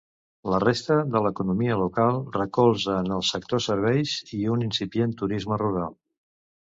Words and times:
La 0.51 0.59
resta 0.61 0.95
de 1.15 1.19
l'economia 1.25 1.75
local 1.81 2.15
recolza 2.37 2.95
en 3.01 3.11
el 3.17 3.21
sector 3.27 3.61
serveis 3.65 4.15
i 4.39 4.41
un 4.55 4.65
incipient 4.69 5.15
turisme 5.21 5.61
rural. 5.63 5.95